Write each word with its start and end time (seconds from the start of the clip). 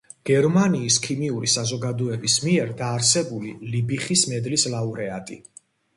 გერმანიის 0.27 0.95
ქიმიური 1.07 1.49
საზოგადოების 1.55 2.37
მიერ 2.45 2.71
დაარსებული 2.81 3.53
ლიბიხის 3.75 4.27
მედლის 4.33 4.67
ლაურეატი. 4.77 5.39